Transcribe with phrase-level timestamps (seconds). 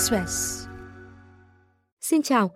[0.00, 0.66] Express.
[2.00, 2.50] Xin chào,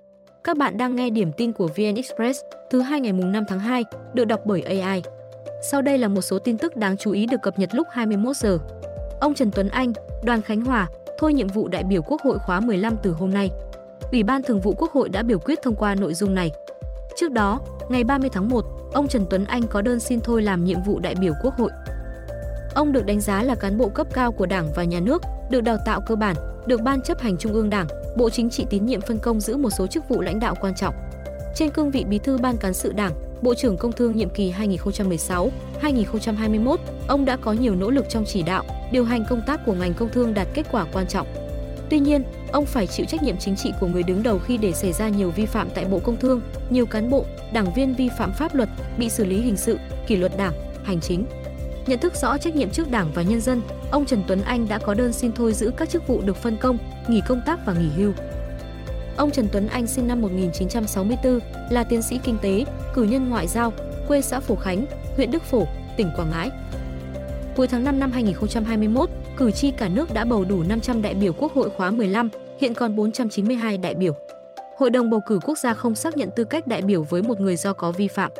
[0.44, 2.40] các bạn đang nghe điểm tin của VN Express
[2.70, 5.02] thứ hai ngày mùng 5 tháng 2, được đọc bởi AI.
[5.70, 8.36] Sau đây là một số tin tức đáng chú ý được cập nhật lúc 21
[8.36, 8.58] giờ.
[9.20, 9.92] Ông Trần Tuấn Anh,
[10.24, 10.88] Đoàn Khánh Hòa
[11.18, 13.50] thôi nhiệm vụ đại biểu Quốc hội khóa 15 từ hôm nay.
[14.12, 16.50] Ủy ban Thường vụ Quốc hội đã biểu quyết thông qua nội dung này.
[17.16, 20.64] Trước đó, ngày 30 tháng 1, ông Trần Tuấn Anh có đơn xin thôi làm
[20.64, 21.70] nhiệm vụ đại biểu Quốc hội.
[22.74, 25.60] Ông được đánh giá là cán bộ cấp cao của Đảng và Nhà nước, được
[25.60, 26.36] đào tạo cơ bản,
[26.66, 27.86] được Ban chấp hành Trung ương Đảng,
[28.16, 30.74] Bộ Chính trị tín nhiệm phân công giữ một số chức vụ lãnh đạo quan
[30.74, 30.94] trọng.
[31.54, 34.52] Trên cương vị Bí thư Ban cán sự Đảng, Bộ trưởng Công Thương nhiệm kỳ
[34.52, 36.76] 2016-2021,
[37.08, 39.94] ông đã có nhiều nỗ lực trong chỉ đạo, điều hành công tác của ngành
[39.94, 41.26] công thương đạt kết quả quan trọng.
[41.90, 44.72] Tuy nhiên, ông phải chịu trách nhiệm chính trị của người đứng đầu khi để
[44.72, 46.40] xảy ra nhiều vi phạm tại Bộ Công Thương,
[46.70, 48.68] nhiều cán bộ, đảng viên vi phạm pháp luật,
[48.98, 50.52] bị xử lý hình sự, kỷ luật đảng,
[50.84, 51.24] hành chính.
[51.86, 53.62] Nhận thức rõ trách nhiệm trước Đảng và nhân dân,
[53.94, 56.56] ông Trần Tuấn Anh đã có đơn xin thôi giữ các chức vụ được phân
[56.56, 58.12] công, nghỉ công tác và nghỉ hưu.
[59.16, 62.64] Ông Trần Tuấn Anh sinh năm 1964, là tiến sĩ kinh tế,
[62.94, 63.72] cử nhân ngoại giao,
[64.08, 64.86] quê xã Phổ Khánh,
[65.16, 66.50] huyện Đức Phổ, tỉnh Quảng Ngãi.
[67.56, 71.32] Cuối tháng 5 năm 2021, cử tri cả nước đã bầu đủ 500 đại biểu
[71.32, 72.28] Quốc hội khóa 15,
[72.60, 74.12] hiện còn 492 đại biểu.
[74.78, 77.40] Hội đồng bầu cử quốc gia không xác nhận tư cách đại biểu với một
[77.40, 78.32] người do có vi phạm.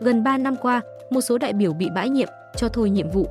[0.00, 3.28] Gần 3 năm qua, một số đại biểu bị bãi nhiệm, cho thôi nhiệm vụ.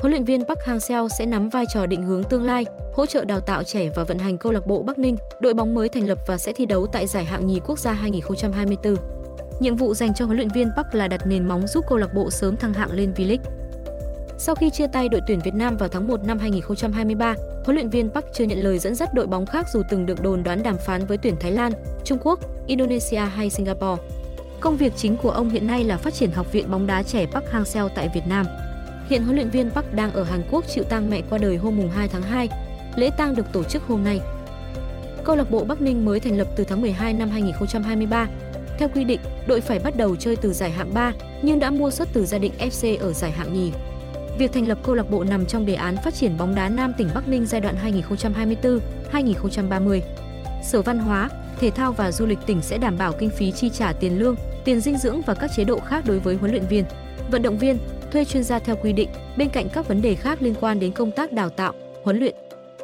[0.00, 3.24] Huấn luyện viên Park Hang-seo sẽ nắm vai trò định hướng tương lai, hỗ trợ
[3.24, 6.08] đào tạo trẻ và vận hành câu lạc bộ Bắc Ninh, đội bóng mới thành
[6.08, 8.96] lập và sẽ thi đấu tại giải hạng nhì quốc gia 2024.
[9.60, 12.14] Nhiệm vụ dành cho huấn luyện viên Park là đặt nền móng giúp câu lạc
[12.14, 13.50] bộ sớm thăng hạng lên V-League.
[14.38, 17.34] Sau khi chia tay đội tuyển Việt Nam vào tháng 1 năm 2023,
[17.64, 20.22] huấn luyện viên Park chưa nhận lời dẫn dắt đội bóng khác dù từng được
[20.22, 21.72] đồn đoán đàm phán với tuyển Thái Lan,
[22.04, 24.02] Trung Quốc, Indonesia hay Singapore.
[24.60, 27.26] Công việc chính của ông hiện nay là phát triển học viện bóng đá trẻ
[27.26, 28.46] Park Hang-seo tại Việt Nam.
[29.10, 31.76] Hiện huấn luyện viên Park đang ở Hàn Quốc chịu tang mẹ qua đời hôm
[31.76, 32.48] mùng 2 tháng 2.
[32.96, 34.20] Lễ tang được tổ chức hôm nay.
[35.24, 38.28] Câu lạc bộ Bắc Ninh mới thành lập từ tháng 12 năm 2023.
[38.78, 41.12] Theo quy định, đội phải bắt đầu chơi từ giải hạng 3
[41.42, 43.72] nhưng đã mua suất từ gia định FC ở giải hạng nhì.
[44.38, 46.92] Việc thành lập câu lạc bộ nằm trong đề án phát triển bóng đá Nam
[46.98, 47.74] tỉnh Bắc Ninh giai đoạn
[49.12, 50.00] 2024-2030.
[50.62, 51.30] Sở Văn hóa,
[51.60, 54.36] Thể thao và Du lịch tỉnh sẽ đảm bảo kinh phí chi trả tiền lương,
[54.64, 56.84] tiền dinh dưỡng và các chế độ khác đối với huấn luyện viên,
[57.30, 57.78] vận động viên,
[58.10, 60.92] thuê chuyên gia theo quy định, bên cạnh các vấn đề khác liên quan đến
[60.92, 61.72] công tác đào tạo,
[62.04, 62.34] huấn luyện.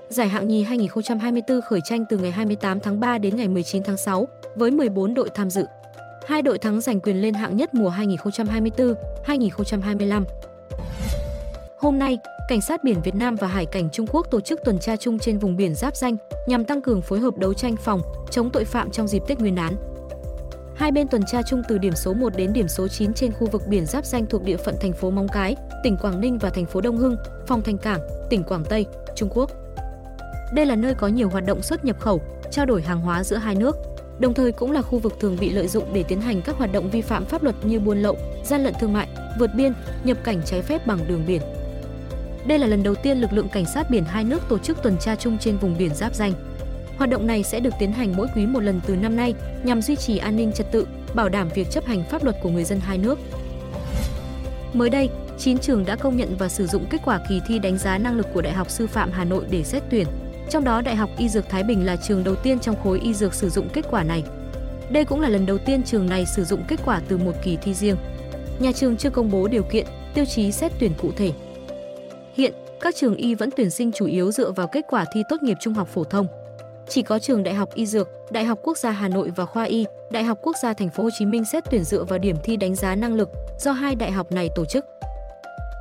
[0.09, 3.97] Giải hạng nhì 2024 khởi tranh từ ngày 28 tháng 3 đến ngày 19 tháng
[3.97, 5.65] 6 với 14 đội tham dự.
[6.27, 7.91] Hai đội thắng giành quyền lên hạng nhất mùa
[9.27, 10.25] 2024-2025.
[11.79, 14.79] Hôm nay, Cảnh sát biển Việt Nam và Hải cảnh Trung Quốc tổ chức tuần
[14.79, 16.17] tra chung trên vùng biển giáp danh
[16.47, 18.01] nhằm tăng cường phối hợp đấu tranh phòng
[18.31, 19.96] chống tội phạm trong dịp Tết Nguyên đán.
[20.77, 23.47] Hai bên tuần tra chung từ điểm số 1 đến điểm số 9 trên khu
[23.47, 26.51] vực biển giáp danh thuộc địa phận thành phố Móng Cái, tỉnh Quảng Ninh và
[26.51, 27.17] thành phố Đông Hưng,
[27.47, 28.01] phòng Thành Cảng,
[28.31, 29.51] tỉnh Quảng Tây, Trung Quốc.
[30.55, 32.21] Đây là nơi có nhiều hoạt động xuất nhập khẩu,
[32.51, 33.77] trao đổi hàng hóa giữa hai nước,
[34.19, 36.73] đồng thời cũng là khu vực thường bị lợi dụng để tiến hành các hoạt
[36.73, 39.09] động vi phạm pháp luật như buôn lậu, gian lận thương mại,
[39.39, 39.73] vượt biên,
[40.05, 41.43] nhập cảnh trái phép bằng đường biển.
[42.47, 44.97] Đây là lần đầu tiên lực lượng cảnh sát biển hai nước tổ chức tuần
[44.99, 46.33] tra chung trên vùng biển giáp danh.
[46.97, 49.35] Hoạt động này sẽ được tiến hành mỗi quý một lần từ năm nay
[49.65, 52.51] nhằm duy trì an ninh trật tự, bảo đảm việc chấp hành pháp luật của
[52.51, 53.19] người dân hai nước.
[54.73, 55.09] Mới đây,
[55.39, 58.17] 9 trường đã công nhận và sử dụng kết quả kỳ thi đánh giá năng
[58.17, 60.07] lực của Đại học Sư phạm Hà Nội để xét tuyển.
[60.51, 63.15] Trong đó, Đại học Y Dược Thái Bình là trường đầu tiên trong khối y
[63.15, 64.25] dược sử dụng kết quả này.
[64.91, 67.57] Đây cũng là lần đầu tiên trường này sử dụng kết quả từ một kỳ
[67.57, 67.97] thi riêng.
[68.59, 71.33] Nhà trường chưa công bố điều kiện, tiêu chí xét tuyển cụ thể.
[72.35, 75.43] Hiện, các trường y vẫn tuyển sinh chủ yếu dựa vào kết quả thi tốt
[75.43, 76.27] nghiệp trung học phổ thông.
[76.89, 79.65] Chỉ có trường Đại học Y Dược, Đại học Quốc gia Hà Nội và khoa
[79.65, 82.37] Y, Đại học Quốc gia Thành phố Hồ Chí Minh xét tuyển dựa vào điểm
[82.45, 84.85] thi đánh giá năng lực do hai đại học này tổ chức.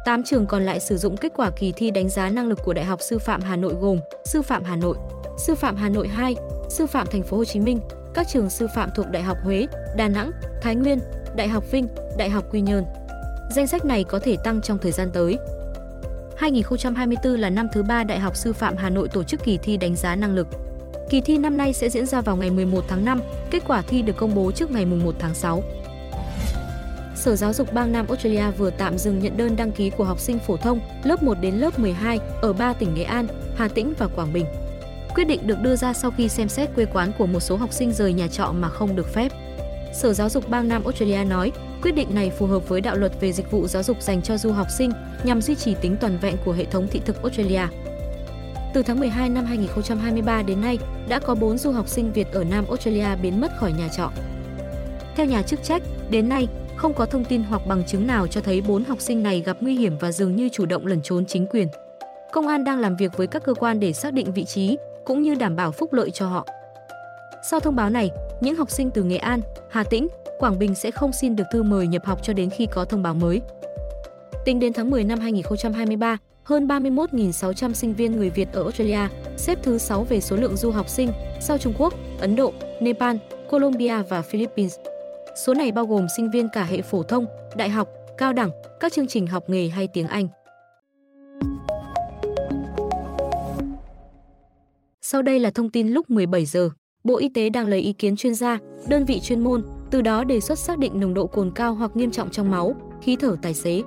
[0.06, 2.74] 8 trường còn lại sử dụng kết quả kỳ thi đánh giá năng lực của
[2.74, 4.98] Đại học Sư phạm Hà Nội gồm Sư phạm Hà Nội,
[5.38, 6.36] Sư phạm Hà Nội 2,
[6.70, 7.80] Sư phạm Thành phố Hồ Chí Minh,
[8.14, 9.68] các trường sư phạm thuộc Đại học Huế,
[9.98, 11.00] Đà Nẵng, Thái Nguyên,
[11.36, 11.88] Đại học Vinh,
[12.18, 12.86] Đại học Quy Nhơn.
[13.52, 15.38] Danh sách này có thể tăng trong thời gian tới.
[16.38, 19.78] 2024 là năm thứ ba Đại học Sư phạm Hà Nội tổ chức kỳ thi
[19.78, 20.48] đánh giá năng lực.
[21.10, 23.22] Kỳ thi năm nay sẽ diễn ra vào ngày 11 tháng 5,
[23.52, 25.64] kết quả thi được công bố trước ngày 1 tháng 6.
[27.16, 30.20] Sở Giáo dục bang Nam Australia vừa tạm dừng nhận đơn đăng ký của học
[30.20, 33.94] sinh phổ thông lớp 1 đến lớp 12 ở 3 tỉnh Nghệ An, Hà Tĩnh
[33.98, 34.46] và Quảng Bình.
[35.16, 37.74] Quyết định được đưa ra sau khi xem xét quê quán của một số học
[37.74, 39.32] sinh rời nhà trọ mà không được phép.
[39.94, 41.52] Sở Giáo dục bang Nam Australia nói,
[41.82, 44.38] quyết định này phù hợp với đạo luật về dịch vụ giáo dục dành cho
[44.38, 44.92] du học sinh
[45.24, 47.68] nhằm duy trì tính toàn vẹn của hệ thống thị thực Australia.
[48.76, 50.78] Từ tháng 12 năm 2023 đến nay,
[51.10, 54.12] đã có 4 du học sinh Việt ở Nam Australia biến mất khỏi nhà trọ.
[55.16, 58.42] Theo nhà chức trách, đến nay không có thông tin hoặc bằng chứng nào cho
[58.42, 61.26] thấy 4 học sinh này gặp nguy hiểm và dường như chủ động lẩn trốn
[61.26, 61.68] chính quyền.
[62.32, 65.22] Công an đang làm việc với các cơ quan để xác định vị trí, cũng
[65.22, 66.48] như đảm bảo phúc lợi cho họ.
[67.50, 68.10] Sau thông báo này,
[68.42, 70.08] những học sinh từ Nghệ An, Hà Tĩnh,
[70.40, 73.04] Quảng Bình sẽ không xin được thư mời nhập học cho đến khi có thông
[73.04, 73.42] báo mới.
[74.46, 79.08] Tính đến tháng 10 năm 2023, hơn 31.600 sinh viên người Việt ở Australia,
[79.38, 81.12] xếp thứ 6 về số lượng du học sinh,
[81.42, 83.18] sau Trung Quốc, Ấn Độ, Nepal,
[83.50, 84.76] Colombia và Philippines.
[85.46, 87.26] Số này bao gồm sinh viên cả hệ phổ thông,
[87.58, 88.50] đại học, cao đẳng,
[88.80, 90.28] các chương trình học nghề hay tiếng Anh.
[95.02, 96.70] Sau đây là thông tin lúc 17 giờ.
[97.04, 100.24] Bộ Y tế đang lấy ý kiến chuyên gia, đơn vị chuyên môn, từ đó
[100.24, 103.36] đề xuất xác định nồng độ cồn cao hoặc nghiêm trọng trong máu, khí thở
[103.42, 103.82] tài xế.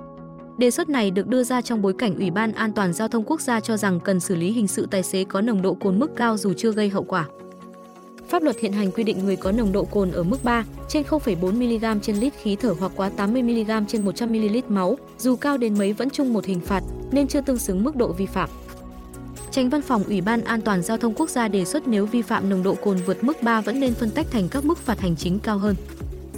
[0.59, 3.23] Đề xuất này được đưa ra trong bối cảnh Ủy ban An toàn giao thông
[3.23, 5.99] quốc gia cho rằng cần xử lý hình sự tài xế có nồng độ cồn
[5.99, 7.25] mức cao dù chưa gây hậu quả.
[8.29, 11.03] Pháp luật hiện hành quy định người có nồng độ cồn ở mức 3 trên
[11.03, 15.35] 0,4 mg trên lít khí thở hoặc quá 80 mg trên 100 ml máu, dù
[15.35, 18.25] cao đến mấy vẫn chung một hình phạt nên chưa tương xứng mức độ vi
[18.25, 18.49] phạm.
[19.51, 22.21] Tránh văn phòng Ủy ban An toàn giao thông quốc gia đề xuất nếu vi
[22.21, 24.99] phạm nồng độ cồn vượt mức 3 vẫn nên phân tách thành các mức phạt
[24.99, 25.75] hành chính cao hơn.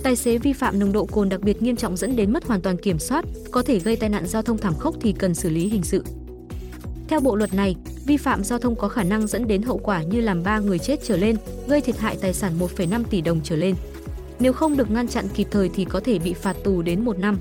[0.04, 2.62] Tài xế vi phạm nồng độ cồn đặc biệt nghiêm trọng dẫn đến mất hoàn
[2.62, 5.50] toàn kiểm soát, có thể gây tai nạn giao thông thảm khốc thì cần xử
[5.50, 6.04] lý hình sự.
[7.08, 7.76] Theo bộ luật này,
[8.06, 10.80] vi phạm giao thông có khả năng dẫn đến hậu quả như làm 3 người
[10.80, 11.36] chết trở lên,
[11.68, 13.76] gây thiệt hại tài sản 1,5 tỷ đồng trở lên.
[14.40, 17.20] Nếu không được ngăn chặn kịp thời thì có thể bị phạt tù đến 1
[17.20, 17.38] năm.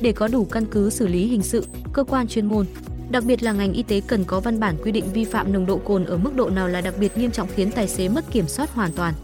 [0.00, 2.66] Để có đủ căn cứ xử lý hình sự, cơ quan chuyên môn,
[3.10, 5.66] đặc biệt là ngành y tế cần có văn bản quy định vi phạm nồng
[5.66, 8.24] độ cồn ở mức độ nào là đặc biệt nghiêm trọng khiến tài xế mất
[8.30, 9.14] kiểm soát hoàn toàn.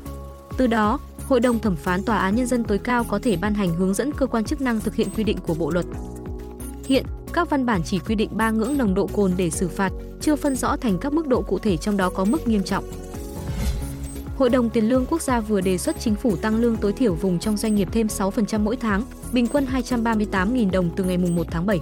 [0.58, 3.54] Từ đó, Hội đồng thẩm phán Tòa án Nhân dân tối cao có thể ban
[3.54, 5.86] hành hướng dẫn cơ quan chức năng thực hiện quy định của bộ luật.
[6.84, 9.92] Hiện, các văn bản chỉ quy định ba ngưỡng nồng độ cồn để xử phạt,
[10.20, 12.84] chưa phân rõ thành các mức độ cụ thể trong đó có mức nghiêm trọng.
[14.36, 17.14] Hội đồng Tiền lương Quốc gia vừa đề xuất chính phủ tăng lương tối thiểu
[17.14, 19.02] vùng trong doanh nghiệp thêm 6% mỗi tháng,
[19.32, 21.80] bình quân 238.000 đồng từ ngày 1 tháng 7.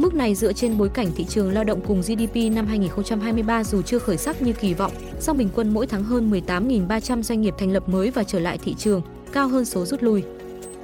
[0.00, 3.82] Mức này dựa trên bối cảnh thị trường lao động cùng GDP năm 2023 dù
[3.82, 7.54] chưa khởi sắc như kỳ vọng, song bình quân mỗi tháng hơn 18.300 doanh nghiệp
[7.58, 9.02] thành lập mới và trở lại thị trường,
[9.32, 10.22] cao hơn số rút lui.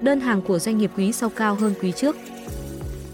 [0.01, 2.17] Đơn hàng của doanh nghiệp quý sau cao hơn quý trước.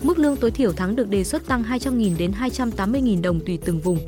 [0.03, 3.81] Mức lương tối thiểu tháng được đề xuất tăng 200.000 đến 280.000 đồng tùy từng
[3.81, 3.99] vùng.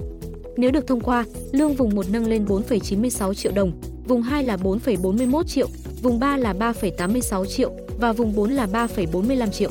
[0.57, 3.73] Nếu được thông qua, lương vùng 1 nâng lên 4,96 triệu đồng,
[4.07, 5.69] vùng 2 là 4,41 triệu,
[6.03, 9.71] vùng 3 là 3,86 triệu và vùng 4 là 3,45 triệu.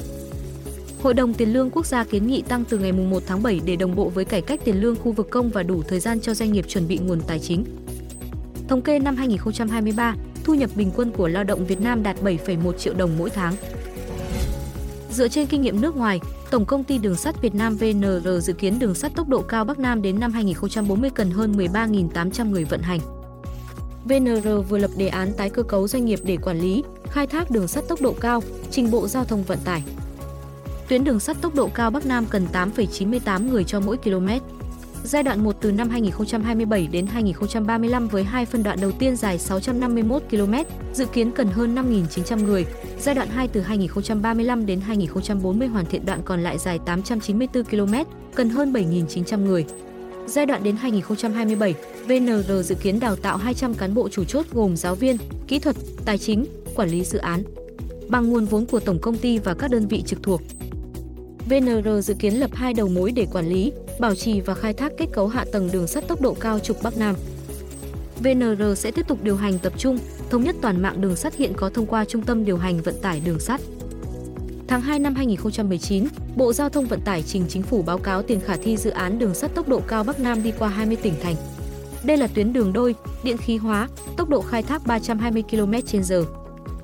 [1.03, 3.75] Hội đồng Tiền lương Quốc gia kiến nghị tăng từ ngày 1 tháng 7 để
[3.75, 6.33] đồng bộ với cải cách tiền lương khu vực công và đủ thời gian cho
[6.33, 7.65] doanh nghiệp chuẩn bị nguồn tài chính.
[8.67, 12.77] Thống kê năm 2023, thu nhập bình quân của lao động Việt Nam đạt 7,1
[12.77, 13.55] triệu đồng mỗi tháng.
[15.11, 16.19] Dựa trên kinh nghiệm nước ngoài,
[16.51, 19.65] Tổng công ty Đường sắt Việt Nam VNR dự kiến đường sắt tốc độ cao
[19.65, 22.99] Bắc Nam đến năm 2040 cần hơn 13.800 người vận hành.
[24.05, 27.51] VNR vừa lập đề án tái cơ cấu doanh nghiệp để quản lý, khai thác
[27.51, 29.83] đường sắt tốc độ cao, trình Bộ Giao thông Vận tải.
[30.87, 34.27] Tuyến đường sắt tốc độ cao Bắc Nam cần 8,98 người cho mỗi km.
[35.03, 39.39] Giai đoạn 1 từ năm 2027 đến 2035 với hai phân đoạn đầu tiên dài
[39.39, 40.53] 651 km,
[40.93, 42.65] dự kiến cần hơn 5.900 người.
[42.99, 47.93] Giai đoạn 2 từ 2035 đến 2040 hoàn thiện đoạn còn lại dài 894 km,
[48.35, 49.65] cần hơn 7.900 người.
[50.27, 51.75] Giai đoạn đến 2027,
[52.07, 55.75] VNR dự kiến đào tạo 200 cán bộ chủ chốt gồm giáo viên, kỹ thuật,
[56.05, 56.45] tài chính,
[56.75, 57.43] quản lý dự án
[58.09, 60.41] bằng nguồn vốn của tổng công ty và các đơn vị trực thuộc.
[61.49, 64.91] VNR dự kiến lập hai đầu mối để quản lý, bảo trì và khai thác
[64.97, 67.15] kết cấu hạ tầng đường sắt tốc độ cao trục Bắc Nam.
[68.19, 69.97] VNR sẽ tiếp tục điều hành tập trung,
[70.29, 72.95] thống nhất toàn mạng đường sắt hiện có thông qua Trung tâm điều hành vận
[73.01, 73.61] tải đường sắt.
[74.67, 78.39] Tháng 2 năm 2019, Bộ Giao thông Vận tải trình chính phủ báo cáo tiền
[78.39, 81.13] khả thi dự án đường sắt tốc độ cao Bắc Nam đi qua 20 tỉnh
[81.23, 81.35] thành.
[82.03, 86.42] Đây là tuyến đường đôi, điện khí hóa, tốc độ khai thác 320 km/h.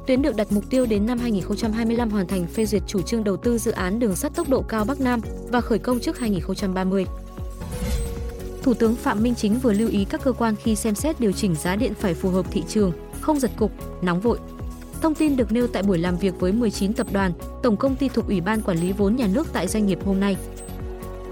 [0.09, 3.37] Tuyến được đặt mục tiêu đến năm 2025 hoàn thành phê duyệt chủ trương đầu
[3.37, 7.05] tư dự án đường sắt tốc độ cao Bắc Nam và khởi công trước 2030.
[8.63, 11.31] Thủ tướng Phạm Minh Chính vừa lưu ý các cơ quan khi xem xét điều
[11.31, 14.39] chỉnh giá điện phải phù hợp thị trường, không giật cục, nóng vội.
[15.01, 17.31] Thông tin được nêu tại buổi làm việc với 19 tập đoàn,
[17.63, 20.19] tổng công ty thuộc Ủy ban Quản lý vốn nhà nước tại doanh nghiệp hôm
[20.19, 20.37] nay.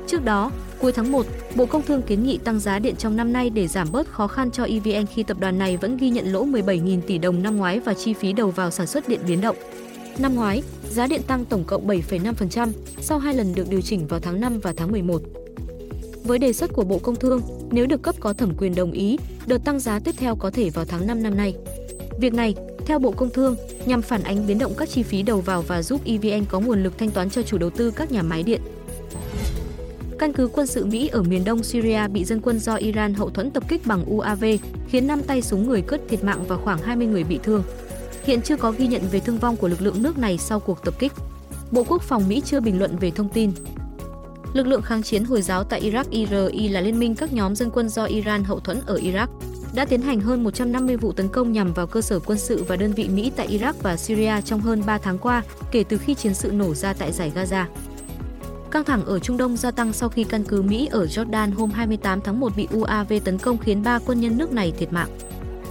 [0.07, 3.33] Trước đó, cuối tháng 1, Bộ Công Thương kiến nghị tăng giá điện trong năm
[3.33, 6.33] nay để giảm bớt khó khăn cho EVN khi tập đoàn này vẫn ghi nhận
[6.33, 9.41] lỗ 17.000 tỷ đồng năm ngoái và chi phí đầu vào sản xuất điện biến
[9.41, 9.55] động.
[10.19, 12.69] Năm ngoái, giá điện tăng tổng cộng 7,5%
[13.01, 15.21] sau hai lần được điều chỉnh vào tháng 5 và tháng 11.
[16.23, 19.17] Với đề xuất của Bộ Công Thương, nếu được cấp có thẩm quyền đồng ý,
[19.45, 21.53] đợt tăng giá tiếp theo có thể vào tháng 5 năm nay.
[22.19, 25.41] Việc này, theo Bộ Công Thương, nhằm phản ánh biến động các chi phí đầu
[25.41, 28.23] vào và giúp EVN có nguồn lực thanh toán cho chủ đầu tư các nhà
[28.23, 28.61] máy điện.
[30.19, 33.29] Căn cứ quân sự Mỹ ở miền đông Syria bị dân quân do Iran hậu
[33.29, 34.45] thuẫn tập kích bằng UAV,
[34.87, 37.63] khiến 5 tay súng người cướp thiệt mạng và khoảng 20 người bị thương.
[38.23, 40.83] Hiện chưa có ghi nhận về thương vong của lực lượng nước này sau cuộc
[40.85, 41.11] tập kích.
[41.71, 43.51] Bộ Quốc phòng Mỹ chưa bình luận về thông tin.
[44.53, 47.69] Lực lượng kháng chiến Hồi giáo tại Iraq IRI là liên minh các nhóm dân
[47.73, 49.27] quân do Iran hậu thuẫn ở Iraq
[49.73, 52.75] đã tiến hành hơn 150 vụ tấn công nhằm vào cơ sở quân sự và
[52.75, 56.15] đơn vị Mỹ tại Iraq và Syria trong hơn 3 tháng qua, kể từ khi
[56.15, 57.65] chiến sự nổ ra tại giải Gaza.
[58.71, 61.71] Căng thẳng ở Trung Đông gia tăng sau khi căn cứ Mỹ ở Jordan hôm
[61.71, 65.09] 28 tháng 1 bị UAV tấn công khiến ba quân nhân nước này thiệt mạng.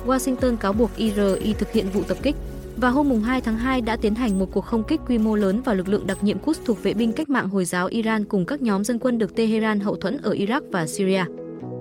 [0.06, 2.36] Washington cáo buộc IRI thực hiện vụ tập kích
[2.76, 5.62] và hôm 2 tháng 2 đã tiến hành một cuộc không kích quy mô lớn
[5.62, 8.46] vào lực lượng đặc nhiệm Quds thuộc vệ binh cách mạng Hồi giáo Iran cùng
[8.46, 11.24] các nhóm dân quân được Tehran hậu thuẫn ở Iraq và Syria.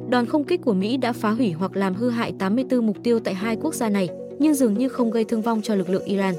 [0.09, 3.19] Đòn không kích của Mỹ đã phá hủy hoặc làm hư hại 84 mục tiêu
[3.19, 6.05] tại hai quốc gia này, nhưng dường như không gây thương vong cho lực lượng
[6.05, 6.35] Iran.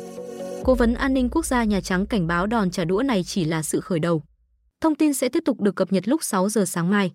[0.64, 3.44] Cố vấn an ninh quốc gia Nhà Trắng cảnh báo đòn trả đũa này chỉ
[3.44, 4.22] là sự khởi đầu.
[4.86, 7.12] Thông tin sẽ tiếp tục được cập nhật lúc 6 giờ sáng mai.